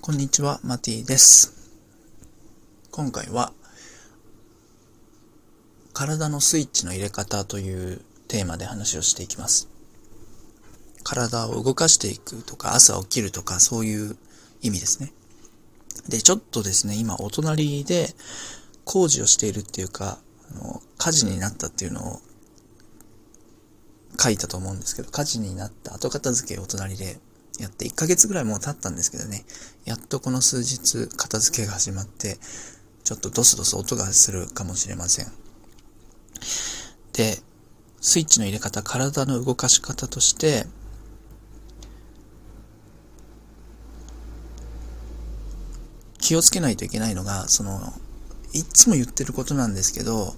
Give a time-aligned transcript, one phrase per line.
[0.00, 1.52] こんにちは、マティです。
[2.92, 3.52] 今回は、
[5.92, 9.68] 体のスイッチの入れ方というテーマで話をしていきます。
[11.02, 14.16] 体を動かしていくとか、朝起きるとか、そういう
[14.62, 15.12] 意味ですね。
[16.08, 18.14] で、ちょっとですね、今、お隣で
[18.84, 20.20] 工事をしているっていうか、
[20.50, 22.20] あの火事になったっていうのを
[24.18, 27.18] 書いたと思うんですけど、火事になった後片付けお隣で
[27.58, 29.44] やって1ヶ月ぐらいもう経ったんですけどね、
[29.84, 32.38] やっとこの数日片付けが始まって、
[33.04, 35.26] ちょっとドスドス音がするかもしれません。
[37.12, 37.38] で、
[38.00, 40.66] スイッチの入れ方、体の動かし方として、
[46.18, 47.92] 気をつけないといけないのが、その、
[48.52, 50.36] いつも言ってることなんですけど、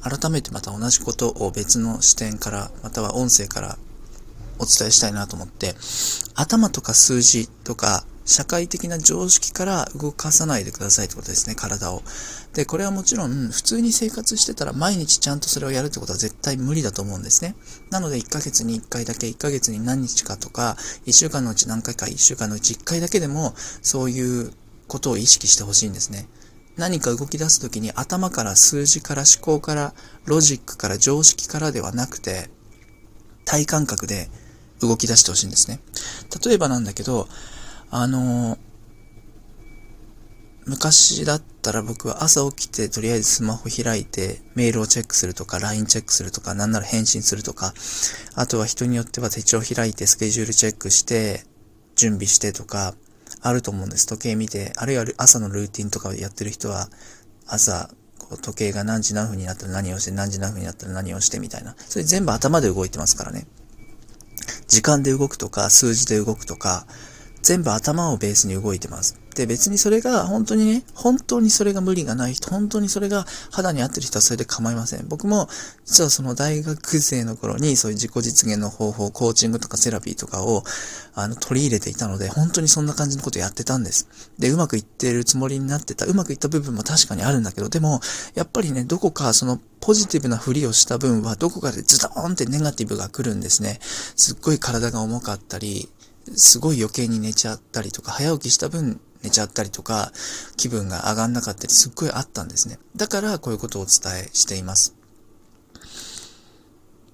[0.00, 3.78] 改めてまた同じことを別の視点から、または音声から
[4.62, 5.74] お伝えしたいなと思って、
[6.34, 12.02] 頭とか数字とか、社会的な常識から動かさないでくださいってことですね、体を。
[12.54, 17.56] で、これはもちろん、普通に生活してたら毎日ちゃんとそれをやるってことは絶対無理だと思うんですね。
[17.90, 24.52] なので、1ヶ月に1回だけ、1ヶ月に何日かとか、1週間のうち何回か、1週間のうち1回だけでも、そういう
[24.86, 26.28] ことを意識してほしいんですね。
[26.76, 29.94] 何か動き出すときに頭から数字から思考から
[30.24, 32.48] ロジックから常識からではなくて
[33.44, 34.30] 体感覚で
[34.86, 35.80] 動き出してほしいんですね。
[36.44, 37.28] 例えばなんだけど、
[37.90, 38.58] あの、
[40.64, 47.74] 昔だったら僕は朝起きてとりあえずスマホ開いてメールをチェックするとか LINE チェックするとかなんなら返信するとか
[48.36, 51.42] あとは人によっては手帳開いてスケジュールチェックして
[51.96, 52.94] 準備してとか
[53.40, 54.06] あると思うんです。
[54.06, 56.88] 時計見て、あるいは朝のルーティンとかをやってる人は
[57.46, 61.74] 朝こう時計が何時何分になったら何をして何時何分になったら何をしてみたいな。
[61.76, 63.46] それ全部頭で動いてますからね。
[64.72, 66.86] 時間で動くとか、数字で動くとか、
[67.42, 69.21] 全部頭をベースに動いてます。
[69.34, 75.06] で、別にそれが本当にね、本当にそれが無理がない人、本当にそれが肌に合ってる人はそれで構いません。
[75.08, 75.48] 僕も、
[75.84, 80.64] 実はその大学生の頃にそういう自己実現の方法、コーチングとかセラピーとかを、
[81.14, 84.08] あの、取り入れていたので、本当にそんな感じのことやってたんです。
[84.38, 88.00] で、うまくいってるつもりになってた、うまくいった部分も確かにあるんだけど、でも、
[88.34, 93.78] やっぱりね、どこかそのポジティブなふりをした分は、どこかでズドーンってネガティブが来るんですね。
[93.82, 95.88] すっごい体が重かったり、
[96.36, 100.12] すごい余計に寝ちゃったりとか、早起きした分寝ちゃったりとか、
[100.56, 102.78] 気分が上がんなかったりすっごいあったんですね。
[102.96, 104.94] だからこういうことをお伝えしています。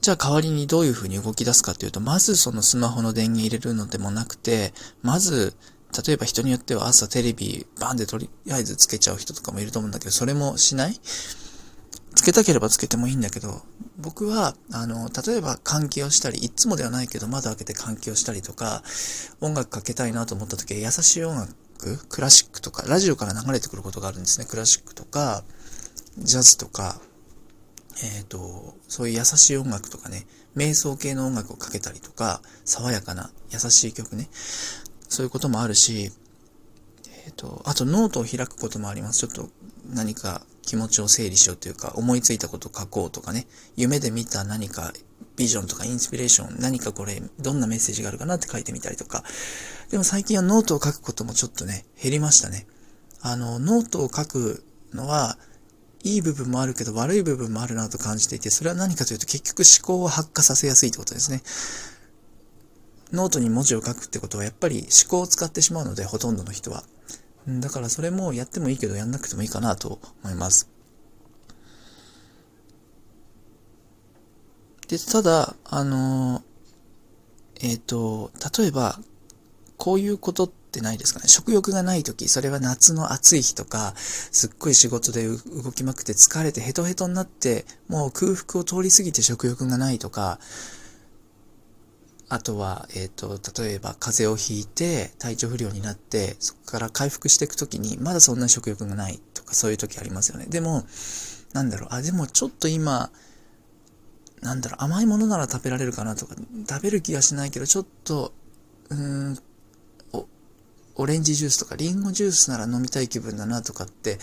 [0.00, 5.54] じゃあ代わりにどういうふうに動き出すかっていうと、まずそのスマホの電源入れるのでもなくて、まず、
[6.06, 10.98] 例えば人によっては朝テレビバンでとりあえずつけちゃう人とかもいると思うんだけど、それもしない？
[12.14, 13.62] つけたければつけてもいいんだけど、
[13.98, 18.82] 僕は、あの、例えば換気をしたり、いつもではないけど窓開けて換気をしたりとか、
[19.40, 21.54] 音楽かけたいなと思った時優しい音楽
[22.08, 24.46] クラシックとか、ラジオから流れてくることがあるんですね。
[24.46, 25.44] クラシックとか、
[26.18, 27.00] ジャズとか、
[28.02, 30.26] えっ、ー、と、そういう優しい音楽とかね、
[30.56, 34.28] 瞑想系の音楽をかけたりとか、爽やかな優しい曲ね、
[35.08, 36.12] そういうこともあるし、
[37.24, 39.26] えっ、ー、と、あとノートを開くこともあります。
[39.26, 39.50] ちょっと
[39.86, 43.46] 何か気持ちを整理しようというか、思いついたことを書こうとかね、
[43.76, 44.92] 夢で見た何か
[45.36, 49.24] ビジョンとかインスピレーション、何かこれ、どんなメッセージがあるかなって書いてみたりとか。
[49.90, 52.66] でも最近はノートを書くこともちょっとね、減りましたね。
[53.20, 55.38] あの、ノートを書くのは、
[56.04, 61.42] いい部分もあるけど悪い部分もあるなと感じていて、それは何かというと結局思考を発火させやすいってことですね。
[63.12, 66.82] ノートに文字を書くってことはやっぱり思考を使ってしまうので、ほとんどの人は。
[67.48, 70.68] だからそれもやってもいいけどやんなくてもいいかなと思います。
[74.88, 76.42] で、ただ、あの
[77.60, 78.98] えっ、ー、と、例えば、
[79.78, 81.28] こういうことってないですかね。
[81.28, 90.38] 食欲がない時、それは夏の暑い日とか、すっごい仕事で動きまくって疲れてヘトヘトになって、もう空腹を通り過ぎて食欲がないとか、
[92.32, 100.46] あとは、えっ、ー、と、例えば風邪をひいて体調不良になって、そこから回復していくときに、まだそんな食欲がないとか、そういう時ありますよね。
[100.46, 100.86] でも、
[101.52, 103.10] なんだろう、あ、でもちょっと今、
[104.40, 106.34] なんだろう、甘いものなら食べられるかなとか、
[106.70, 108.32] 食べる気がしないけど、ちょっと、
[108.88, 109.38] うーん、
[110.14, 110.26] お、
[110.94, 114.18] オレンジジュースとか、リンゴジュースなら飲みたい気分だなとかって、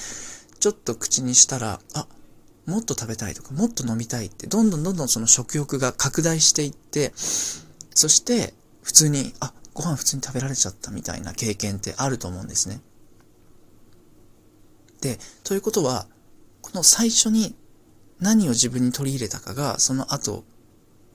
[0.59, 2.07] ちょっと口にしたら、あ、
[2.65, 7.13] もっと食べたいとか、もっと飲みたいって、どんどんどんどんその食欲が拡大していって、
[7.99, 12.79] そして、普通に、あ、ご飯普通に食べられちゃったみたいな経験ってあると思うんですね。
[15.01, 16.07] で、ということは、
[16.61, 17.57] この最初に
[18.21, 20.45] 何を自分に取り入れたかが、その後、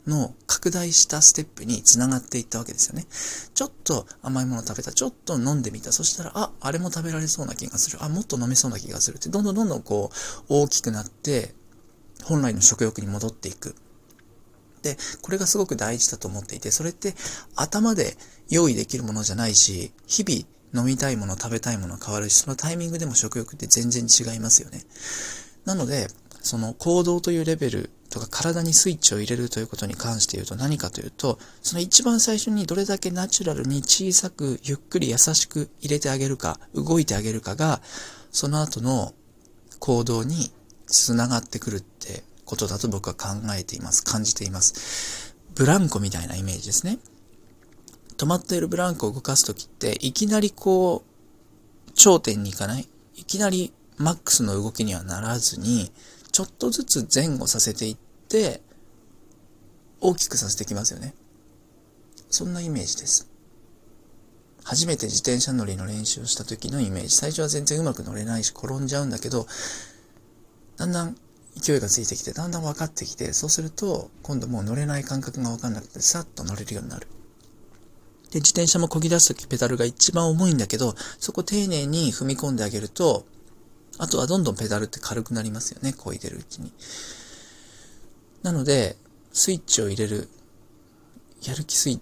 [0.06, 3.06] の拡大したステップに繋がっていったわけですよね。
[3.54, 5.90] ちょっと甘いもの食べた、ちょっと飲んでみた。
[5.90, 8.04] そしたら、あ、あれも食べられそうな気がする。
[8.04, 11.54] あ、もっと飲めそうな気がするって、どんどんどんどんこう、大きくなって、
[12.24, 13.74] 本来の食欲に戻っていく。
[14.84, 17.14] で、これがすごく大事だと思っていて、それって
[17.56, 18.16] 頭で
[18.50, 24.84] 用意できるものじゃないし、日々飲みたいもの、食べたいもの変わるし、そのタイミングでも食欲って全然違いますよね。
[25.64, 26.08] なので、
[26.42, 37.80] その行動というレベルとか体にスイッチを入れるということに関して言うと何かというと、その一番最初にどれだけナチュラルに小さくゆっくり優しく入れてあげるか、動いてあげるかが、
[38.30, 39.14] その後の
[39.78, 40.52] 行動に
[40.86, 44.04] つながってくるってことだと僕は考えています。
[44.04, 45.34] 感じています。
[45.54, 46.98] ブランコみたいなイメージですね。
[48.16, 51.04] 止まっているブランコを動かすときって、いきなりこ
[51.88, 52.88] う、頂点に行かない？
[53.14, 55.92] いきなりマックスの動きにはならずに、
[56.32, 57.96] ちょっとずつ前後させていっ
[58.28, 58.60] て、
[60.00, 61.14] 大きくさせてきますよね。
[62.30, 63.30] そんなイメージです。
[64.64, 67.10] 初めて自転車乗りの練習をした時のイメージ。
[67.10, 69.46] 最初は全然うまく乗れないし転んじゃうんだけど、
[70.76, 71.16] だんだん
[71.56, 77.06] 勢いがついてきて、だんだん分かってきて、そうすると、今度もう乗れない感覚が分かんなくて、さっと乗れるようになる。
[78.30, 83.24] で、自転車も漕ぎ出すときペダルが一番重いんだけど、そこ丁寧に踏み込んであげると、
[83.98, 86.72] あとはどんどんペダルって軽くなりますよね、漕いでるうちに。
[88.42, 88.96] なので、
[89.32, 90.28] スイッチを入れる、
[91.42, 92.00] やる気スイッ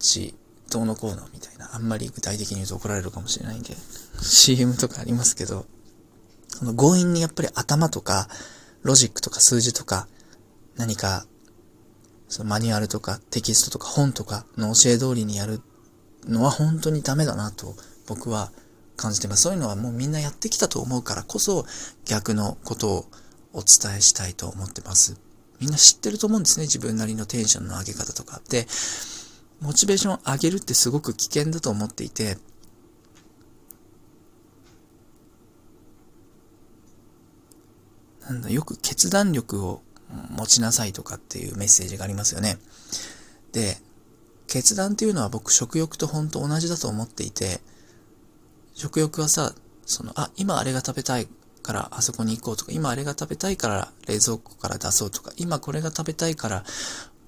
[0.00, 0.34] チ、
[0.70, 3.76] どうのこうのみたいな、あんまり具体的に言うと怒られるかもしれないんで、
[4.20, 5.66] CM とかありますけど、
[6.48, 8.28] その強引にやっぱり頭とか、
[8.82, 10.08] ロジックとか数字とか、
[10.76, 11.26] 何か、
[12.28, 15.62] そのマニュアルとかテキストとか本とかの教え通りにやる
[16.26, 17.74] のは本当にダメだなと
[18.06, 18.52] 僕は
[18.96, 19.42] 感じてます。
[19.42, 21.64] そういうのはもうみんなやってきたと思うからこそ
[22.04, 23.06] 逆のことを
[23.54, 25.18] お伝えしたいと思ってます。
[25.60, 26.66] みんな知ってると思うんですね。
[26.66, 28.40] 自分なりのテンションの上げ方とか。
[28.48, 28.66] で、
[29.60, 32.38] モチベーション上げるってすごく危険だと思っていて、
[38.28, 39.82] なんだ、よく決断力を
[40.30, 42.58] 持ちなさいとかっていうメッセージがありますよね。
[43.52, 43.78] で、
[44.46, 47.60] 決断っていうのは僕食欲と本当同じだと思っていて、
[48.74, 49.54] 食欲はさ、
[49.84, 51.28] その、あ、今あれが食べたい
[51.62, 56.64] からあそこに行こうとか、今あれが食べたいから冷蔵庫から出そうとか、今これが食べたいから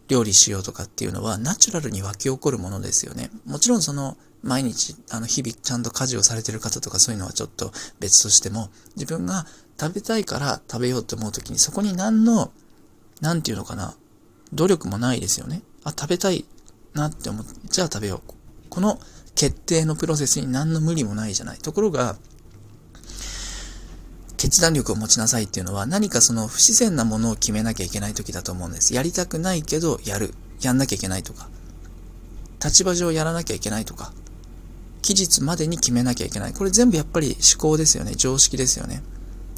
[0.08, 3.30] 料理しようとかっていうのはナチュラルに湧き起こるものですよね。
[3.46, 9.46] もちろんその毎日、あの日々ちゃんと家事をされてる方とかそういうのはちょっと別としても、自分が
[9.80, 12.52] 食べたいから食べようって思うときにそこに何の、
[13.22, 13.94] なんていうのかな、
[14.52, 15.62] 努力もないですよね。
[15.84, 16.44] あ、食べたい
[16.92, 18.32] なって思って、じゃあ食べよう。
[18.68, 19.00] この
[19.34, 21.58] 決定のプロセスに何の無理もないじゃない。
[21.58, 22.16] ところが、
[24.36, 28.94] 決断力を持ちなさいっていうのは何かその不自然なものを決めなきゃいけない時だと思うんです。
[28.94, 30.34] やりたくないけどやる。
[30.60, 31.48] やんなきゃいけないとか。
[32.62, 34.12] 立場上やらなきゃいけないとか。
[35.00, 36.52] 期日までに決めなきゃいけない。
[36.52, 38.12] これ全部やっぱり思考ですよね。
[38.14, 39.02] 常識ですよね。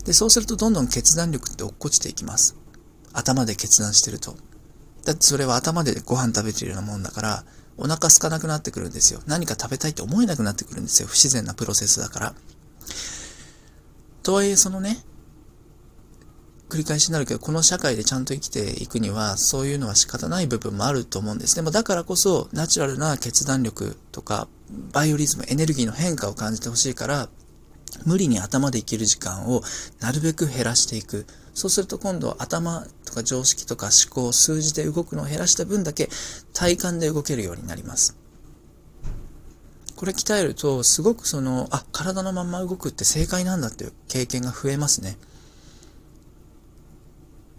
[0.05, 2.57] で、そうするとどんどん決断力って落っこちていきます。
[3.13, 4.37] 頭で決断してると。
[5.05, 7.45] だってそれは頭でご飯食べてるようなもんだから、
[7.77, 9.21] お腹空かなくなってくるんですよ。
[9.27, 11.09] 何か食べたいって思えなくなってくるんですよ。
[11.09, 12.35] 不自然なプロセスだから。
[14.23, 15.05] とはいえ、そのね、
[16.69, 21.55] 繰り返しになるけど、この社会でちゃんと生きていくには、そういうのは仕方ない部分もあると思うんです。
[21.55, 24.49] でもだからこそ、ナチュラルな決断力とか、
[24.93, 27.29] バイオリズム、エネルギーの変化を感じてほしいから、
[28.05, 29.63] 無理に頭で生きる時間を
[30.01, 31.27] なるべく減らしていく。
[31.55, 36.09] そうすると今度頭とか常識とか思考、数字で動くのを減らした分だけ
[36.55, 38.17] 体感で動けるようになります。
[39.97, 45.17] これ鍛えると、すごくその、あ、体のまんま動くって正解なんだっていう経験が増えますね。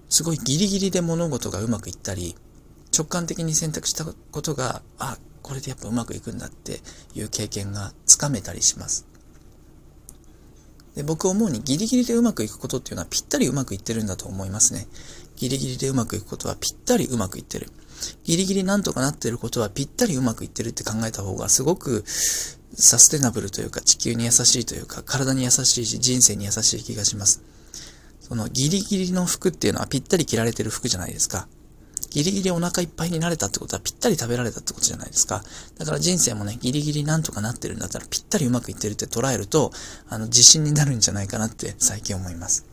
[0.10, 2.36] すごいギリギリで物事がうまくいったり、
[2.96, 6.82] 直感的に選択したことが、あ、これでやっぱうまくいくんだって
[7.16, 9.13] いう経験がつかめたりします。
[10.96, 14.88] で僕思うにギリギリでうまくいくことっていうのはぴったりうまくいってるんだと思いますね。
[15.36, 17.72] ギリギリでうまくいくことはぴったりうまくいってる。
[18.24, 27.42] ギリギリなんとかなってることはぴったりうまくいってるって考えた方がすごくサステナブルというか地球に優しいというか体に優しいし人生に優しい気がします。
[28.22, 31.48] そのギリギリの服っていうのはぴったり着られてる服じゃないですか。
[32.14, 35.44] ギリギリお腹いっぱいになれたってことはぴったり食べられたってことじゃないですか。
[35.80, 39.72] だから人生もね、ギリギリなんとかなってるんだったらぴったりうまくいってるって捉えると、
[40.10, 42.66] あの、自信になるんじゃないかなって最近思います。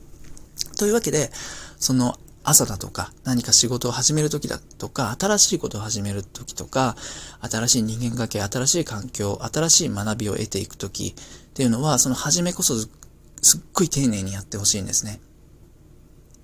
[0.79, 1.31] というわけで、
[1.79, 6.97] その朝だとか、何か仕事を始めるときだとか、新しいことを始めるときとか、
[7.41, 15.21] 新しい人間関係、新しい環境、新しい学びを得ていくときっていうのは、その初めこそすっごい丁寧にやってほしいんですね。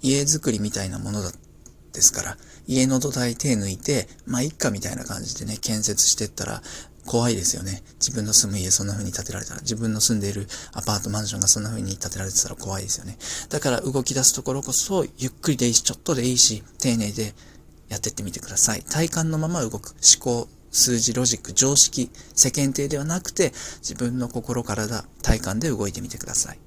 [0.03, 1.33] 家づくりみたいなものだ
[1.97, 2.37] ですから、
[2.69, 6.63] 家の土台手抜いて、まあ、いっかみたいな感じでね、建設してったら、
[7.07, 7.83] 怖いですよね。
[8.01, 13.17] 自分の住む家そんな風に建てられたら、自分の住んでいるアパートマンションがそんな風に建てられてたら怖いですよね。
[13.49, 17.35] だから動き出すところこそ、ゆっくりでいいし、ちょっとでいいし、丁寧で
[17.89, 18.83] やってってみてください。
[18.83, 19.95] 体感のまま動く。
[20.19, 26.66] 思考、数字、ロジック、常識、世間体ではなくて、自分の心、体、体感で動いてみてください。